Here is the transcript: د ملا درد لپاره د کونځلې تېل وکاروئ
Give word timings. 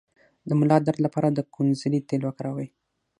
د 0.47 0.49
ملا 0.59 0.77
درد 0.85 0.97
لپاره 1.05 1.27
د 1.31 1.39
کونځلې 1.53 1.99
تېل 2.09 2.21
وکاروئ 2.25 2.67